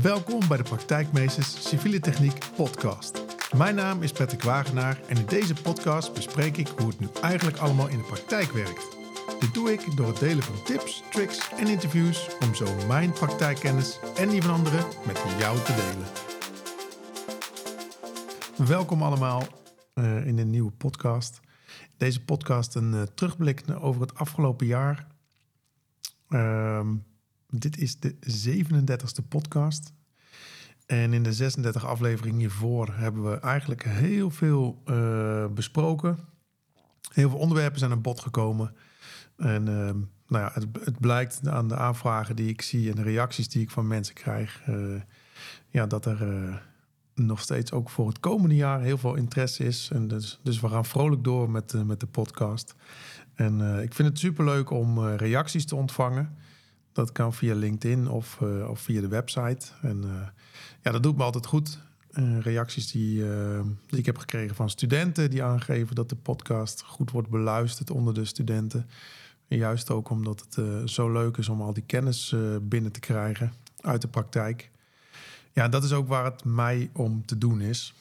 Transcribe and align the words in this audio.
Welkom 0.00 0.48
bij 0.48 0.56
de 0.56 0.62
Praktijkmeesters 0.62 1.68
Civiele 1.68 2.00
Techniek 2.00 2.38
podcast. 2.56 3.24
Mijn 3.56 3.74
naam 3.74 4.02
is 4.02 4.12
Patrick 4.12 4.42
Wagenaar 4.42 5.00
en 5.08 5.16
in 5.16 5.26
deze 5.26 5.54
podcast 5.54 6.14
bespreek 6.14 6.56
ik 6.56 6.68
hoe 6.68 6.86
het 6.86 7.00
nu 7.00 7.08
eigenlijk 7.22 7.56
allemaal 7.56 7.88
in 7.88 7.98
de 7.98 8.04
praktijk 8.04 8.50
werkt. 8.52 8.96
Dit 9.40 9.54
doe 9.54 9.72
ik 9.72 9.96
door 9.96 10.06
het 10.06 10.18
delen 10.18 10.42
van 10.42 10.62
tips, 10.64 11.02
tricks 11.10 11.50
en 11.58 11.66
interviews 11.66 12.28
om 12.40 12.54
zo 12.54 12.86
mijn 12.86 13.12
praktijkkennis 13.12 13.98
en 14.16 14.28
die 14.28 14.42
van 14.42 14.54
anderen 14.54 14.84
met 15.06 15.22
jou 15.38 15.58
te 15.58 15.74
delen. 15.74 16.08
Welkom 18.68 19.02
allemaal 19.02 19.42
uh, 19.94 20.26
in 20.26 20.38
een 20.38 20.50
nieuwe 20.50 20.72
podcast. 20.72 21.40
Deze 21.96 22.24
podcast 22.24 22.74
een 22.74 22.92
uh, 22.92 23.02
terugblik 23.02 23.64
over 23.80 24.00
het 24.00 24.14
afgelopen 24.14 24.66
jaar. 24.66 25.06
Uh, 26.28 26.80
dit 27.58 27.78
is 27.78 27.98
de 27.98 28.14
37e 28.46 29.28
podcast. 29.28 29.92
En 30.86 31.12
in 31.12 31.22
de 31.22 31.32
36 31.32 31.86
afleveringen 31.86 32.38
hiervoor 32.38 32.94
hebben 32.94 33.30
we 33.30 33.40
eigenlijk 33.40 33.84
heel 33.84 34.30
veel 34.30 34.82
uh, 34.86 35.46
besproken. 35.46 36.18
Heel 37.12 37.30
veel 37.30 37.38
onderwerpen 37.38 37.78
zijn 37.78 37.90
aan 37.90 38.00
bod 38.00 38.20
gekomen. 38.20 38.74
En 39.36 39.66
uh, 39.66 39.90
nou 40.26 40.44
ja, 40.44 40.50
het, 40.52 40.66
het, 40.80 41.00
blijkt 41.00 41.48
aan 41.48 41.68
de 41.68 41.76
aanvragen 41.76 42.36
die 42.36 42.48
ik 42.48 42.62
zie 42.62 42.90
en 42.90 42.96
de 42.96 43.02
reacties 43.02 43.48
die 43.48 43.62
ik 43.62 43.70
van 43.70 43.86
mensen 43.86 44.14
krijg, 44.14 44.62
uh, 44.68 45.00
ja, 45.68 45.86
dat 45.86 46.06
er 46.06 46.62
nog 47.14 47.40
steeds 47.40 47.72
ook 47.72 47.90
voor 47.90 48.08
het 48.08 48.20
komende 48.20 48.54
jaar 48.54 48.80
heel 48.80 48.98
veel 48.98 49.14
interesse 49.14 49.64
is. 49.64 49.90
En 49.92 50.08
dus, 50.08 50.40
dus 50.42 50.60
we 50.60 50.68
gaan 50.68 50.84
vrolijk 50.84 51.24
door 51.24 51.50
met, 51.50 51.84
met 51.86 52.00
de 52.00 52.06
podcast. 52.06 52.74
En 53.34 53.80
ik 53.82 53.94
vind 53.94 54.08
het 54.08 54.18
superleuk 54.18 54.70
om 54.70 55.06
reacties 55.08 55.66
te 55.66 55.76
ontvangen. 55.76 56.36
Dat 56.92 57.12
kan 57.12 57.34
via 57.34 57.54
LinkedIn 57.54 58.08
of, 58.08 58.38
uh, 58.42 58.68
of 58.68 58.80
via 58.80 59.00
de 59.00 59.08
website. 59.08 59.66
En 59.82 60.02
uh, 60.04 60.10
ja, 60.80 60.90
dat 60.90 61.02
doet 61.02 61.16
me 61.16 61.22
altijd 61.22 61.46
goed. 61.46 61.78
Uh, 62.12 62.40
reacties 62.40 62.90
die, 62.90 63.24
die 63.86 63.98
ik 63.98 64.06
heb 64.06 64.18
gekregen 64.18 64.54
van 64.54 64.70
studenten 64.70 65.30
die 65.30 65.42
aangeven 65.42 65.94
dat 65.94 66.08
de 66.08 66.16
podcast 66.16 66.82
goed 66.82 67.10
wordt 67.10 67.28
beluisterd 67.28 67.90
onder 67.90 68.14
de 68.14 68.24
studenten. 68.24 68.86
En 69.48 69.56
juist 69.56 69.90
ook 69.90 70.10
omdat 70.10 70.46
het 70.48 70.90
zo 70.90 71.12
leuk 71.12 71.36
is 71.36 71.48
om 71.48 71.62
al 71.62 71.72
die 71.72 71.82
kennis 71.86 72.34
binnen 72.62 72.92
te 72.92 73.00
krijgen 73.00 73.52
uit 73.80 74.00
de 74.00 74.08
praktijk. 74.08 74.70
Ja, 75.52 75.68
dat 75.68 75.84
is 75.84 75.92
ook 75.92 76.08
waar 76.08 76.24
het 76.24 76.44
mij 76.44 76.90
om 76.92 77.26
te 77.26 77.38
doen 77.38 77.60
is. 77.60 77.94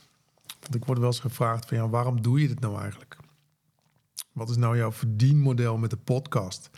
Want 0.59 0.75
ik 0.75 0.85
word 0.85 0.99
wel 0.99 1.07
eens 1.07 1.19
gevraagd 1.19 1.65
van 1.65 1.77
ja, 1.77 1.89
waarom 1.89 2.21
doe 2.21 2.41
je 2.41 2.47
dit 2.47 2.59
nou 2.59 2.79
eigenlijk? 2.79 3.17
Wat 4.31 4.49
is 4.49 4.57
nou 4.57 4.77
jouw 4.77 4.91
verdienmodel 4.91 5.77
met 5.77 5.89
de 5.89 5.97
podcast? 5.97 6.69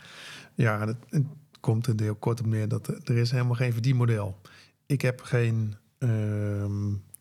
Ja, 0.56 0.80
het, 1.10 1.26
komt 1.64 1.88
er 1.88 1.94
heel 1.98 2.16
kort 2.16 2.40
op 2.40 2.46
neer 2.46 2.68
dat 2.68 2.88
er 2.88 3.18
is 3.18 3.32
helemaal 3.32 3.56
geen 3.56 3.74
verdienmodel. 3.74 4.42
Ik 4.86 5.02
heb 5.02 5.22
geen, 5.22 5.76
uh, 6.00 6.66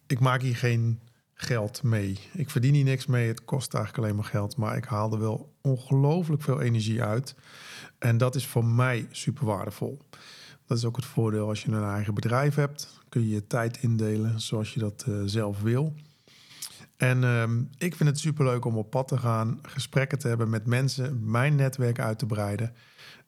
ik 0.06 0.20
maak 0.20 0.40
hier 0.42 0.56
geen 0.56 1.00
geld 1.34 1.82
mee. 1.82 2.18
Ik 2.32 2.50
verdien 2.50 2.74
hier 2.74 2.84
niks 2.84 3.06
mee. 3.06 3.28
Het 3.28 3.44
kost 3.44 3.74
eigenlijk 3.74 4.04
alleen 4.04 4.16
maar 4.16 4.30
geld, 4.30 4.56
maar 4.56 4.76
ik 4.76 4.84
haal 4.84 5.12
er 5.12 5.18
wel 5.18 5.54
ongelooflijk 5.60 6.42
veel 6.42 6.60
energie 6.60 7.02
uit. 7.02 7.34
En 7.98 8.18
dat 8.18 8.34
is 8.34 8.46
voor 8.46 8.64
mij 8.64 9.06
super 9.10 9.46
waardevol. 9.46 9.98
Dat 10.66 10.78
is 10.78 10.84
ook 10.84 10.96
het 10.96 11.04
voordeel 11.04 11.48
als 11.48 11.62
je 11.62 11.72
een 11.72 11.84
eigen 11.84 12.14
bedrijf 12.14 12.54
hebt. 12.54 13.00
Kun 13.08 13.20
je 13.20 13.28
je 13.28 13.46
tijd 13.46 13.82
indelen 13.82 14.40
zoals 14.40 14.74
je 14.74 14.80
dat 14.80 15.04
uh, 15.08 15.22
zelf 15.24 15.60
wil. 15.60 15.94
En 16.96 17.22
um, 17.22 17.70
ik 17.78 17.94
vind 17.94 18.08
het 18.08 18.18
super 18.18 18.44
leuk 18.44 18.64
om 18.64 18.76
op 18.76 18.90
pad 18.90 19.08
te 19.08 19.18
gaan, 19.18 19.58
gesprekken 19.62 20.18
te 20.18 20.28
hebben 20.28 20.50
met 20.50 20.66
mensen, 20.66 21.30
mijn 21.30 21.54
netwerk 21.54 21.98
uit 21.98 22.18
te 22.18 22.26
breiden 22.26 22.72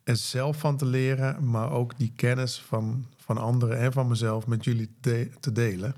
er 0.05 0.17
zelf 0.17 0.59
van 0.59 0.77
te 0.77 0.87
leren, 0.87 1.51
maar 1.51 1.71
ook 1.71 1.99
die 1.99 2.13
kennis 2.17 2.61
van, 2.61 3.07
van 3.17 3.39
anderen 3.39 3.79
en 3.79 3.93
van 3.93 4.09
mezelf 4.09 4.47
met 4.47 4.65
jullie 4.65 4.91
te 5.41 5.53
delen. 5.53 5.95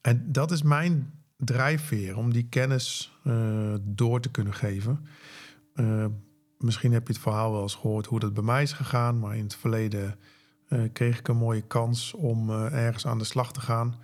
En 0.00 0.32
dat 0.32 0.50
is 0.50 0.62
mijn 0.62 1.12
drijfveer 1.36 2.16
om 2.16 2.32
die 2.32 2.46
kennis 2.48 3.18
uh, 3.24 3.74
door 3.80 4.20
te 4.20 4.30
kunnen 4.30 4.54
geven. 4.54 5.06
Uh, 5.74 6.06
misschien 6.58 6.92
heb 6.92 7.06
je 7.06 7.12
het 7.12 7.22
verhaal 7.22 7.52
wel 7.52 7.62
eens 7.62 7.74
gehoord 7.74 8.06
hoe 8.06 8.20
dat 8.20 8.34
bij 8.34 8.42
mij 8.42 8.62
is 8.62 8.72
gegaan, 8.72 9.18
maar 9.18 9.36
in 9.36 9.42
het 9.42 9.56
verleden 9.56 10.18
uh, 10.68 10.82
kreeg 10.92 11.18
ik 11.18 11.28
een 11.28 11.36
mooie 11.36 11.66
kans 11.66 12.12
om 12.12 12.50
ergens 12.50 13.06
aan 13.06 13.18
de 13.18 13.24
slag 13.24 13.52
te 13.52 13.60
gaan. 13.60 13.94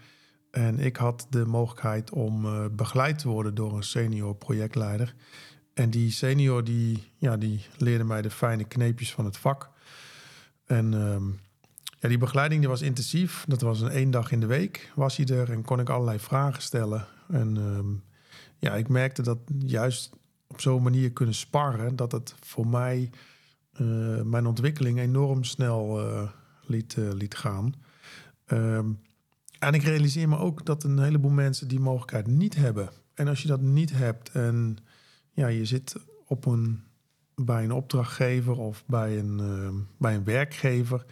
En 0.50 0.78
ik 0.78 0.96
had 0.96 1.26
de 1.30 1.46
mogelijkheid 1.46 2.10
om 2.10 2.46
begeleid 2.76 3.18
te 3.18 3.28
worden 3.28 3.54
door 3.54 3.76
een 3.76 3.82
senior 3.82 4.34
projectleider. 4.34 5.14
En 5.80 5.90
die 5.90 6.10
senior 6.10 6.64
die, 6.64 7.12
ja, 7.16 7.36
die 7.36 7.66
leerde 7.76 8.04
mij 8.04 8.22
de 8.22 8.30
fijne 8.30 8.64
kneepjes 8.64 9.12
van 9.12 9.24
het 9.24 9.36
vak. 9.36 9.70
En 10.64 10.94
ehm, 10.94 11.28
ja, 11.98 12.08
die 12.08 12.18
begeleiding 12.18 12.60
die 12.60 12.68
was 12.68 12.82
intensief. 12.82 13.44
Dat 13.48 13.60
was 13.60 13.80
een 13.80 13.88
één 13.88 14.10
dag 14.10 14.32
in 14.32 14.40
de 14.40 14.46
week 14.46 14.92
was 14.94 15.16
hij 15.16 15.26
er 15.26 15.52
en 15.52 15.62
kon 15.62 15.80
ik 15.80 15.88
allerlei 15.88 16.18
vragen 16.18 16.62
stellen. 16.62 17.06
En 17.28 17.56
ehm, 17.56 17.86
ja, 18.58 18.74
ik 18.74 18.88
merkte 18.88 19.22
dat 19.22 19.38
juist 19.58 20.10
op 20.46 20.60
zo'n 20.60 20.82
manier 20.82 21.12
kunnen 21.12 21.34
sparren, 21.34 21.96
dat 21.96 22.12
het 22.12 22.34
voor 22.40 22.66
mij 22.66 23.10
uh, 23.80 24.22
mijn 24.22 24.46
ontwikkeling 24.46 24.98
enorm 24.98 25.44
snel 25.44 26.00
uh, 26.00 26.30
liet, 26.66 26.96
uh, 26.96 27.12
liet 27.12 27.36
gaan. 27.36 27.74
Um, 28.46 29.00
en 29.58 29.74
ik 29.74 29.82
realiseer 29.82 30.28
me 30.28 30.38
ook 30.38 30.66
dat 30.66 30.84
een 30.84 30.98
heleboel 30.98 31.30
mensen 31.30 31.68
die 31.68 31.80
mogelijkheid 31.80 32.26
niet 32.26 32.54
hebben. 32.54 32.90
En 33.14 33.28
als 33.28 33.42
je 33.42 33.48
dat 33.48 33.60
niet 33.60 33.92
hebt 33.92 34.30
en 34.30 34.78
ja, 35.40 35.46
je 35.46 35.64
zit 35.64 35.96
op 36.26 36.46
een, 36.46 36.82
bij 37.34 37.64
een 37.64 37.72
opdrachtgever 37.72 38.58
of 38.58 38.84
bij 38.86 39.18
een, 39.18 39.38
uh, 39.40 39.68
bij 39.98 40.14
een 40.14 40.24
werkgever. 40.24 41.04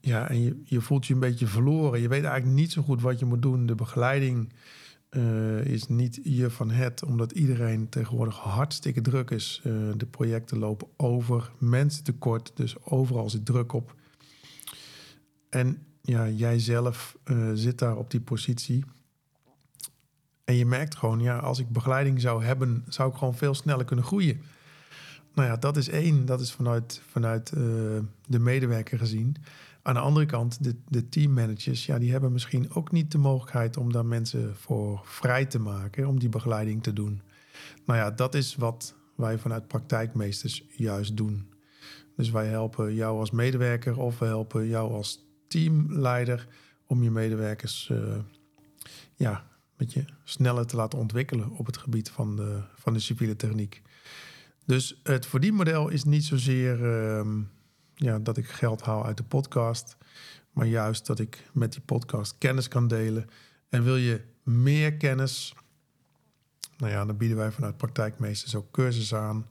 Ja, 0.00 0.28
en 0.28 0.42
je, 0.42 0.60
je 0.64 0.80
voelt 0.80 1.06
je 1.06 1.14
een 1.14 1.20
beetje 1.20 1.46
verloren. 1.46 2.00
Je 2.00 2.08
weet 2.08 2.24
eigenlijk 2.24 2.56
niet 2.56 2.72
zo 2.72 2.82
goed 2.82 3.02
wat 3.02 3.18
je 3.18 3.24
moet 3.24 3.42
doen. 3.42 3.66
De 3.66 3.74
begeleiding 3.74 4.52
uh, 5.10 5.64
is 5.64 5.86
niet 5.86 6.20
je 6.22 6.50
van 6.50 6.70
het, 6.70 7.04
omdat 7.04 7.32
iedereen 7.32 7.88
tegenwoordig 7.88 8.36
hartstikke 8.36 9.00
druk 9.00 9.30
is. 9.30 9.62
Uh, 9.64 9.92
de 9.96 10.06
projecten 10.06 10.58
lopen 10.58 10.88
over, 10.96 11.50
mensen 11.58 12.04
tekort, 12.04 12.52
dus 12.54 12.84
overal 12.84 13.30
zit 13.30 13.46
druk 13.46 13.72
op. 13.72 13.94
En 15.50 15.86
ja, 16.02 16.28
jij 16.28 16.58
zelf 16.58 17.16
zit 17.54 17.78
daar 17.78 17.96
op 17.96 18.10
die 18.10 18.20
positie. 18.20 18.84
En 20.48 20.54
je 20.54 20.66
merkt 20.66 20.96
gewoon, 20.96 21.20
ja, 21.20 21.38
als 21.38 21.58
ik 21.58 21.68
begeleiding 21.68 22.20
zou 22.20 22.44
hebben, 22.44 22.84
zou 22.88 23.10
ik 23.10 23.16
gewoon 23.16 23.34
veel 23.34 23.54
sneller 23.54 23.84
kunnen 23.84 24.04
groeien. 24.04 24.40
Nou 25.34 25.48
ja, 25.48 25.56
dat 25.56 25.76
is 25.76 25.88
één, 25.88 26.26
dat 26.26 26.40
is 26.40 26.52
vanuit, 26.52 27.02
vanuit 27.06 27.52
uh, 27.56 27.60
de 28.26 28.38
medewerker 28.38 28.98
gezien. 28.98 29.36
Aan 29.82 29.94
de 29.94 30.00
andere 30.00 30.26
kant, 30.26 30.64
de, 30.64 30.74
de 30.88 31.08
teammanagers, 31.08 31.86
ja, 31.86 31.98
die 31.98 32.10
hebben 32.10 32.32
misschien 32.32 32.74
ook 32.74 32.92
niet 32.92 33.12
de 33.12 33.18
mogelijkheid 33.18 33.76
om 33.76 33.92
daar 33.92 34.06
mensen 34.06 34.56
voor 34.56 35.00
vrij 35.04 35.46
te 35.46 35.58
maken, 35.58 36.06
om 36.06 36.18
die 36.18 36.28
begeleiding 36.28 36.82
te 36.82 36.92
doen. 36.92 37.20
Nou 37.84 37.98
ja, 37.98 38.10
dat 38.10 38.34
is 38.34 38.56
wat 38.56 38.94
wij 39.14 39.38
vanuit 39.38 39.68
praktijkmeesters 39.68 40.64
juist 40.70 41.16
doen. 41.16 41.52
Dus 42.16 42.30
wij 42.30 42.46
helpen 42.46 42.94
jou 42.94 43.18
als 43.18 43.30
medewerker 43.30 43.98
of 43.98 44.18
we 44.18 44.26
helpen 44.26 44.66
jou 44.66 44.92
als 44.92 45.26
teamleider 45.48 46.48
om 46.86 47.02
je 47.02 47.10
medewerkers 47.10 47.88
uh, 47.92 48.16
ja, 49.16 49.46
met 49.78 49.92
je 49.92 50.04
sneller 50.24 50.66
te 50.66 50.76
laten 50.76 50.98
ontwikkelen 50.98 51.50
op 51.50 51.66
het 51.66 51.76
gebied 51.76 52.10
van 52.10 52.36
de, 52.36 52.62
van 52.74 52.92
de 52.92 52.98
civiele 52.98 53.36
techniek. 53.36 53.82
Dus 54.66 55.00
het 55.02 55.26
verdienmodel 55.26 55.88
is 55.88 56.04
niet 56.04 56.24
zozeer 56.24 56.80
uh, 56.80 57.26
ja, 57.94 58.18
dat 58.18 58.36
ik 58.36 58.48
geld 58.48 58.82
haal 58.82 59.04
uit 59.04 59.16
de 59.16 59.22
podcast, 59.22 59.96
maar 60.52 60.66
juist 60.66 61.06
dat 61.06 61.18
ik 61.18 61.48
met 61.52 61.72
die 61.72 61.80
podcast 61.80 62.34
kennis 62.38 62.68
kan 62.68 62.88
delen. 62.88 63.26
En 63.68 63.84
wil 63.84 63.96
je 63.96 64.20
meer 64.42 64.94
kennis? 64.94 65.54
Nou 66.76 66.92
ja, 66.92 67.04
dan 67.04 67.16
bieden 67.16 67.36
wij 67.36 67.50
vanuit 67.50 67.76
praktijkmeesters 67.76 68.54
ook 68.54 68.70
cursussen 68.70 69.20
aan. 69.20 69.46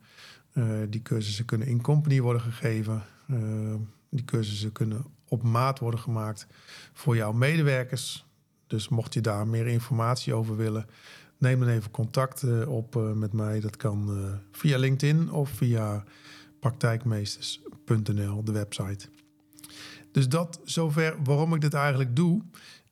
Uh, 0.53 0.79
die 0.89 1.01
cursussen 1.01 1.45
kunnen 1.45 1.67
in 1.67 1.81
company 1.81 2.21
worden 2.21 2.41
gegeven. 2.41 3.03
Uh, 3.27 3.75
die 4.09 4.25
cursussen 4.25 4.71
kunnen 4.71 5.05
op 5.27 5.43
maat 5.43 5.79
worden 5.79 5.99
gemaakt 5.99 6.47
voor 6.93 7.15
jouw 7.15 7.31
medewerkers. 7.31 8.26
Dus 8.67 8.89
mocht 8.89 9.13
je 9.13 9.21
daar 9.21 9.47
meer 9.47 9.67
informatie 9.67 10.33
over 10.33 10.55
willen, 10.55 10.85
neem 11.37 11.59
dan 11.59 11.69
even 11.69 11.91
contact 11.91 12.43
uh, 12.43 12.69
op 12.69 12.95
uh, 12.95 13.11
met 13.11 13.33
mij. 13.33 13.59
Dat 13.59 13.77
kan 13.77 14.17
uh, 14.17 14.33
via 14.51 14.77
LinkedIn 14.77 15.31
of 15.31 15.49
via 15.49 16.03
praktijkmeesters.nl, 16.59 18.43
de 18.43 18.51
website. 18.51 19.09
Dus 20.11 20.29
dat 20.29 20.59
zover 20.63 21.15
waarom 21.23 21.53
ik 21.53 21.61
dit 21.61 21.73
eigenlijk 21.73 22.15
doe. 22.15 22.41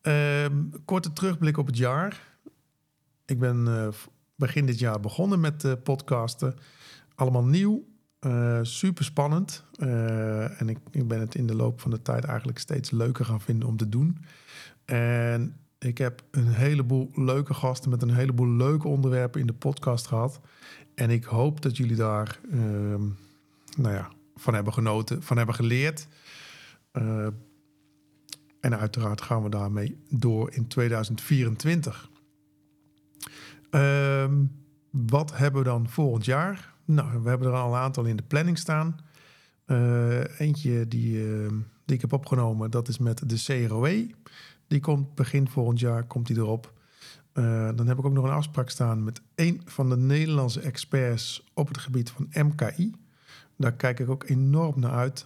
Ehm, 0.02 0.64
korte 0.86 1.14
terugblik 1.14 1.58
op 1.58 1.66
het 1.66 1.78
jaar. 1.78 2.38
Ik 3.26 3.40
ben 3.40 3.94
begin 4.36 4.66
dit 4.66 4.80
jaar 4.80 5.00
begonnen 5.00 5.40
met 5.40 5.84
podcasten. 5.84 6.56
Allemaal 7.16 7.44
nieuw. 7.44 7.86
super 8.62 9.04
spannend. 9.04 9.64
en 10.58 10.70
ik, 10.70 10.78
ik 10.92 11.08
ben 11.08 11.20
het 11.20 11.36
in 11.36 11.48
de 11.48 11.56
loop 11.56 11.82
van 11.82 11.92
de 11.92 12.02
tijd 12.02 12.24
eigenlijk 12.24 12.60
steeds 12.60 12.92
leuker 12.92 13.26
gaan 13.26 13.42
vinden 13.42 13.68
om 13.68 13.78
te 13.78 13.90
doen. 13.90 14.18
En 14.86 15.65
ik 15.86 15.98
heb 15.98 16.24
een 16.32 16.48
heleboel 16.48 17.10
leuke 17.14 17.54
gasten 17.54 17.90
met 17.90 18.02
een 18.02 18.14
heleboel 18.14 18.50
leuke 18.50 18.88
onderwerpen 18.88 19.42
in 19.42 19.48
de 19.48 19.54
podcast 19.54 20.08
gehad. 20.08 20.40
En 20.96 21.10
ik 21.10 21.24
hoop 21.24 21.62
dat 21.62 21.78
jullie 21.78 21.96
daar 21.96 22.40
uh, 22.52 22.60
nou 23.78 23.94
ja, 23.94 24.12
van 24.36 24.54
hebben 24.54 24.74
genoten, 24.74 25.24
van 25.24 25.38
hebben 25.38 25.56
geleerd. 25.56 26.08
Uh, 26.94 27.28
En 28.60 28.78
uiteraard 28.78 29.22
gaan 29.22 29.44
we 29.44 29.50
daarmee 29.50 29.98
door 30.10 30.52
in 30.52 30.68
2024. 30.68 32.10
Ehm, 33.70 34.44
wat 34.92 35.38
hebben 35.38 35.62
we 35.62 35.68
dan 35.68 35.90
volgend 35.90 36.26
jaar? 36.26 36.74
Nou, 36.86 37.22
we 37.22 37.30
hebben 37.30 37.48
er 37.48 37.54
al 37.54 37.74
een 37.74 37.80
aantal 37.80 38.04
in 38.04 38.16
de 38.16 38.24
planning 38.24 38.58
staan. 38.58 38.96
Uh, 39.68 40.40
eentje 40.40 40.88
die, 40.88 41.18
uh, 41.18 41.50
die 41.86 41.96
ik 41.96 42.02
heb 42.02 42.14
opgenomen, 42.14 42.72
dat 42.72 42.88
is 42.88 42.98
met 42.98 43.30
de 43.30 43.66
CROE. 43.68 44.10
Die 44.68 44.80
komt 44.80 45.16
begin 45.16 45.50
volgend 45.50 45.80
jaar, 45.80 46.04
komt 46.04 46.28
die 46.28 46.38
erop. 46.38 46.74
Uh, 47.34 47.70
dan 47.76 47.88
heb 47.88 47.98
ik 47.98 48.06
ook 48.06 48.14
nog 48.14 48.24
een 48.24 48.32
afspraak 48.32 48.70
staan 48.70 49.04
met 49.04 49.22
een 49.36 49.62
van 49.66 49.90
de 49.90 49.98
Nederlandse 49.98 50.60
experts 50.60 51.44
op 51.54 51.68
het 51.68 51.78
gebied 51.78 52.10
van 52.10 52.28
MKI. 52.32 52.94
Daar 53.58 53.74
kijk 53.74 54.00
ik 54.00 54.10
ook 54.10 54.30
enorm 54.30 54.80
naar 54.80 54.92
uit. 54.92 55.26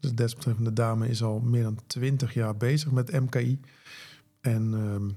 de 0.00 0.14
desbetreffende 0.14 0.72
dame 0.72 1.08
is 1.08 1.22
al 1.22 1.40
meer 1.40 1.62
dan 1.62 1.78
20 1.86 2.34
jaar 2.34 2.56
bezig 2.56 2.90
met 2.90 3.20
MKI. 3.20 3.60
En 4.40 4.74
ehm, 4.74 5.08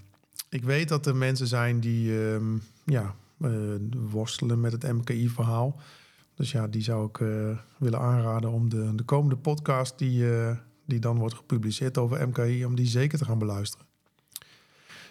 ik 0.50 0.64
weet 0.64 0.90
dat 0.90 1.06
er 1.06 1.16
mensen 1.16 1.48
zijn 1.48 1.80
die 1.80 2.28
ehm, 2.28 2.58
ja, 2.86 3.16
worstelen 4.12 4.60
met 4.60 4.72
het 4.72 4.94
MKI-verhaal. 4.94 5.80
Dus 6.36 6.52
ja, 6.52 6.68
die 6.68 6.82
zou 6.82 7.08
ik 7.08 7.18
willen 7.78 8.00
aanraden 8.00 8.52
om 8.52 8.70
de, 8.70 8.96
de 8.96 9.04
komende 9.04 9.38
podcast 9.38 9.98
die, 9.98 10.26
die 10.86 11.00
dan 11.00 11.18
wordt 11.18 11.36
gepubliceerd 11.36 11.98
over 11.98 12.28
MKI, 12.28 12.66
om 12.66 12.76
die 12.76 12.88
zeker 12.88 13.18
te 13.18 13.26
gaan 13.26 13.40
beluisteren. 13.40 13.86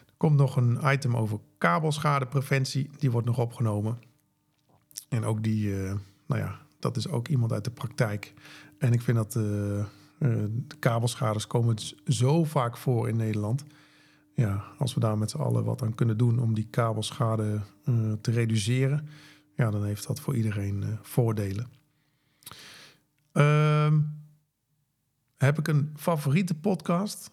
Er 0.07 0.15
komt 0.17 0.37
nog 0.37 0.57
een 0.57 0.79
item 0.85 1.17
over 1.17 1.39
kabelschadepreventie, 1.59 2.91
die 2.99 3.11
wordt 3.11 3.27
nog 3.27 3.39
opgenomen. 3.39 3.99
En 5.09 5.25
ook 5.25 5.43
die, 5.43 5.67
uh, 5.67 5.95
nou 6.27 6.41
ja, 6.41 6.59
dat 6.79 6.97
is 6.97 7.09
ook 7.09 7.29
iemand 7.29 7.53
uit 7.53 7.65
de 7.65 7.71
praktijk. 7.71 8.35
En 8.79 8.93
ik 8.93 9.03
vind 9.03 9.17
dat 9.17 9.33
de 9.33 9.85
kabelschades 10.79 11.47
komen 11.47 11.77
zo 12.07 12.45
vaak 12.45 12.77
voor 12.77 13.09
in 13.09 13.17
Nederland. 13.17 13.65
Ja, 14.35 14.65
als 14.79 14.95
we 14.95 15.01
daar 15.01 15.19
met 15.19 15.31
z'n 15.31 15.39
allen 15.39 15.65
wat 15.65 15.83
aan 15.83 15.95
kunnen 15.95 16.19
doen 16.19 16.39
om 16.39 16.55
die 16.55 16.67
kabelschade 16.71 17.61
te 18.21 18.31
reduceren 18.31 19.09
ja, 19.57 19.71
dan 19.71 19.85
heeft 19.85 20.07
dat 20.07 20.21
voor 20.21 20.37
iedereen 20.37 20.99
voordelen. 21.03 21.69
Uh, 23.33 23.93
heb 25.45 25.59
ik 25.59 25.69
een 25.69 25.93
favoriete 25.97 26.55
podcast 26.55 27.31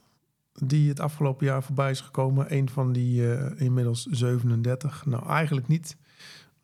die 0.54 0.90
het 0.90 1.00
afgelopen 1.00 1.46
jaar 1.46 1.64
voorbij 1.64 1.92
is 1.92 2.02
gekomen? 2.02 2.54
Een 2.54 2.70
van 2.70 2.92
die 2.92 3.22
uh, 3.22 3.62
inmiddels 3.62 4.06
37. 4.06 5.06
Nou, 5.06 5.28
eigenlijk 5.28 5.68
niet. 5.68 5.98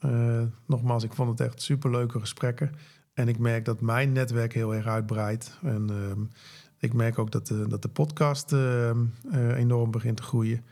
Uh, 0.05 0.41
nogmaals, 0.65 1.03
ik 1.03 1.13
vond 1.13 1.29
het 1.29 1.47
echt 1.47 1.61
superleuke 1.61 2.19
gesprekken. 2.19 2.71
En 3.13 3.27
ik 3.27 3.39
merk 3.39 3.65
dat 3.65 3.81
mijn 3.81 4.11
netwerk 4.11 4.53
heel 4.53 4.75
erg 4.75 4.85
uitbreidt. 4.85 5.57
En 5.61 5.89
ehm, 5.89 6.21
ik 6.77 6.93
merk 6.93 7.19
ook 7.19 7.31
dat 7.31 7.47
de, 7.47 7.67
dat 7.67 7.81
de 7.81 7.89
podcast 7.89 8.53
ehm, 8.53 9.05
enorm 9.55 9.91
begint 9.91 10.17
te 10.17 10.23
groeien. 10.23 10.65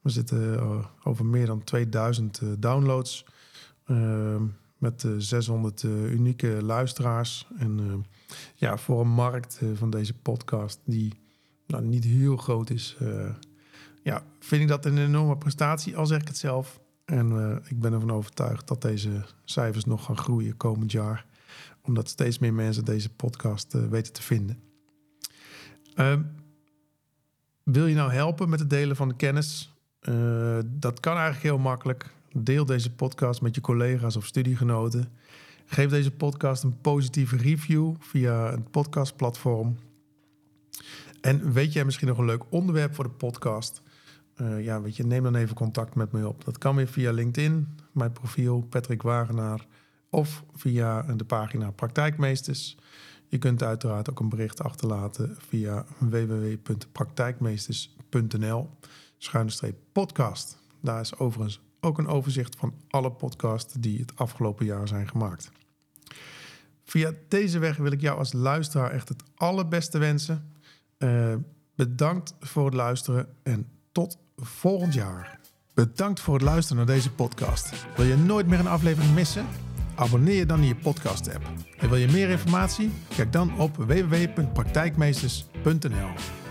We 0.00 0.10
zitten 0.10 0.60
over 1.04 1.26
meer 1.26 1.46
dan 1.46 1.64
2000 1.64 2.40
downloads. 2.58 3.24
Met 4.82 5.06
600 5.18 5.82
uh, 5.82 5.92
eh, 5.92 6.12
unieke 6.12 6.62
luisteraars. 6.62 7.48
En 7.56 7.78
uh, 7.80 7.94
ja, 8.54 8.76
voor 8.76 9.00
een 9.00 9.08
markt 9.08 9.60
van 9.74 9.90
deze 9.90 10.14
podcast 10.14 10.80
die 10.84 11.12
nou, 11.66 11.84
niet 11.84 12.04
heel 12.04 12.36
groot 12.36 12.70
is, 12.70 12.96
ja, 14.02 14.24
vind 14.40 14.62
ik 14.62 14.68
dat 14.68 14.84
een 14.84 14.98
enorme 14.98 15.38
prestatie, 15.38 15.96
al 15.96 16.06
zeg 16.06 16.20
ik 16.20 16.28
het 16.28 16.36
zelf. 16.36 16.80
En 17.04 17.60
ik 17.68 17.80
ben 17.80 17.92
ervan 17.92 18.10
overtuigd 18.10 18.68
dat 18.68 18.82
deze 18.82 19.24
cijfers 19.44 19.84
nog 19.84 20.04
gaan 20.04 20.16
groeien 20.16 20.56
komend 20.56 20.92
jaar. 20.92 21.26
Omdat 21.82 22.08
steeds 22.08 22.38
meer 22.38 22.54
mensen 22.54 22.84
deze 22.84 23.10
podcast 23.10 23.72
weten 23.72 24.12
te 24.12 24.22
vinden. 24.22 24.62
Ehm, 25.94 26.22
wil 27.64 27.86
je 27.86 27.94
nou 27.94 28.12
helpen 28.12 28.48
met 28.48 28.60
het 28.60 28.70
delen 28.70 28.96
van 28.96 29.08
de 29.08 29.16
kennis? 29.16 29.72
Dat 30.64 31.00
kan 31.00 31.16
eigenlijk 31.16 31.42
heel 31.42 31.58
makkelijk. 31.58 32.10
Deel 32.32 32.64
deze 32.64 32.92
podcast 32.92 33.40
met 33.40 33.54
je 33.54 33.60
collega's 33.60 34.16
of 34.16 34.26
studiegenoten. 34.26 35.08
Geef 35.66 35.90
deze 35.90 36.10
podcast 36.10 36.62
een 36.62 36.80
positieve 36.80 37.36
review 37.36 37.94
via 37.98 38.50
het 38.50 38.70
podcastplatform. 38.70 39.76
En 41.20 41.52
weet 41.52 41.72
jij 41.72 41.84
misschien 41.84 42.08
nog 42.08 42.18
een 42.18 42.24
leuk 42.24 42.42
onderwerp 42.48 42.94
voor 42.94 43.04
de 43.04 43.10
podcast? 43.10 43.82
Uh, 44.36 44.64
ja, 44.64 44.82
weet 44.82 44.96
je, 44.96 45.04
neem 45.04 45.22
dan 45.22 45.34
even 45.34 45.54
contact 45.54 45.94
met 45.94 46.12
me 46.12 46.28
op. 46.28 46.44
Dat 46.44 46.58
kan 46.58 46.76
weer 46.76 46.88
via 46.88 47.12
LinkedIn, 47.12 47.68
mijn 47.92 48.12
profiel 48.12 48.60
Patrick 48.60 49.02
Wagenaar, 49.02 49.66
of 50.10 50.44
via 50.54 51.02
de 51.02 51.24
pagina 51.24 51.70
Praktijkmeesters. 51.70 52.76
Je 53.26 53.38
kunt 53.38 53.62
uiteraard 53.62 54.10
ook 54.10 54.20
een 54.20 54.28
bericht 54.28 54.62
achterlaten 54.62 55.36
via 55.48 55.84
www.praktijkmeesters.nl 55.98 58.70
schuine 59.22 59.74
podcast. 59.92 60.58
Daar 60.80 61.00
is 61.00 61.16
overigens 61.16 61.60
ook 61.80 61.98
een 61.98 62.06
overzicht 62.06 62.56
van 62.56 62.74
alle 62.88 63.12
podcasts 63.12 63.74
die 63.78 63.98
het 63.98 64.16
afgelopen 64.16 64.66
jaar 64.66 64.88
zijn 64.88 65.08
gemaakt. 65.08 65.50
Via 66.84 67.12
deze 67.28 67.58
weg 67.58 67.76
wil 67.76 67.92
ik 67.92 68.00
jou 68.00 68.18
als 68.18 68.32
luisteraar 68.32 68.90
echt 68.90 69.08
het 69.08 69.22
allerbeste 69.34 69.98
wensen. 69.98 70.52
Uh, 70.98 71.34
bedankt 71.74 72.34
voor 72.40 72.64
het 72.64 72.74
luisteren 72.74 73.28
en 73.42 73.68
tot 73.92 74.18
volgend 74.36 74.94
jaar. 74.94 75.40
Bedankt 75.74 76.20
voor 76.20 76.34
het 76.34 76.42
luisteren 76.42 76.86
naar 76.86 76.94
deze 76.94 77.12
podcast. 77.12 77.86
Wil 77.96 78.06
je 78.06 78.16
nooit 78.16 78.46
meer 78.46 78.58
een 78.58 78.66
aflevering 78.66 79.14
missen? 79.14 79.46
Abonneer 79.94 80.36
je 80.36 80.46
dan 80.46 80.60
in 80.60 80.66
je 80.66 80.76
podcast-app. 80.76 81.50
En 81.78 81.88
wil 81.88 81.98
je 81.98 82.08
meer 82.08 82.30
informatie? 82.30 82.90
Kijk 83.08 83.32
dan 83.32 83.58
op 83.58 83.76
www.praktijkmeesters.nl. 83.76 86.41